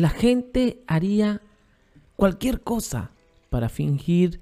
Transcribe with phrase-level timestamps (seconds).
[0.00, 1.42] La gente haría
[2.16, 3.10] cualquier cosa
[3.50, 4.40] para fingir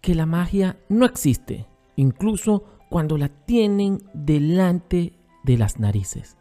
[0.00, 5.12] que la magia no existe, incluso cuando la tienen delante
[5.44, 6.38] de las narices.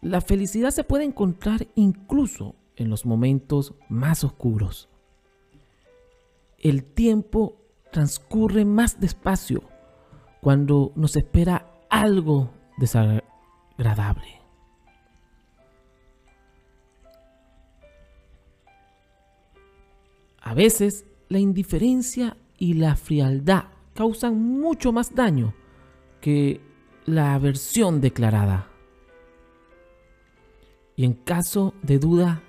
[0.00, 4.88] La felicidad se puede encontrar incluso en los momentos más oscuros.
[6.58, 7.54] El tiempo
[7.92, 9.62] transcurre más despacio
[10.40, 14.41] cuando nos espera algo desagradable.
[20.52, 25.54] A veces la indiferencia y la frialdad causan mucho más daño
[26.20, 26.60] que
[27.06, 28.68] la aversión declarada.
[30.94, 32.42] Y en caso de duda,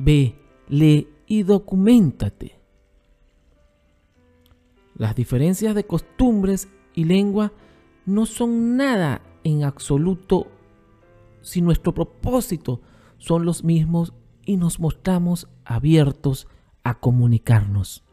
[0.00, 0.34] ve,
[0.68, 2.58] lee y documentate.
[4.96, 7.52] Las diferencias de costumbres y lengua
[8.04, 10.48] no son nada en absoluto
[11.40, 12.80] si nuestro propósito
[13.18, 14.12] son los mismos
[14.44, 16.48] y nos mostramos abiertos
[16.84, 18.04] a comunicarnos.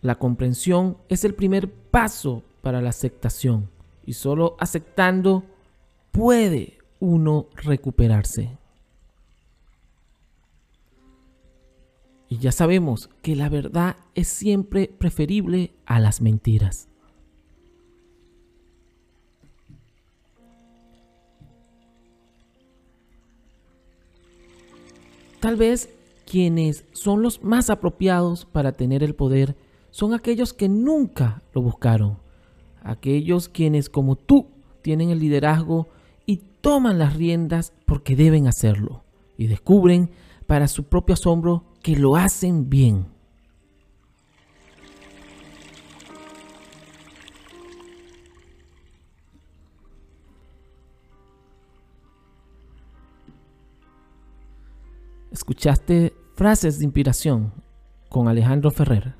[0.00, 3.70] La comprensión es el primer paso para la aceptación
[4.04, 5.44] y solo aceptando
[6.10, 8.58] puede uno recuperarse.
[12.28, 16.88] Y ya sabemos que la verdad es siempre preferible a las mentiras.
[25.42, 25.92] Tal vez
[26.24, 29.56] quienes son los más apropiados para tener el poder
[29.90, 32.18] son aquellos que nunca lo buscaron,
[32.80, 34.46] aquellos quienes como tú
[34.82, 35.88] tienen el liderazgo
[36.26, 39.02] y toman las riendas porque deben hacerlo
[39.36, 40.10] y descubren
[40.46, 43.06] para su propio asombro que lo hacen bien.
[55.42, 57.52] Escuchaste frases de inspiración
[58.08, 59.16] con Alejandro Ferrer.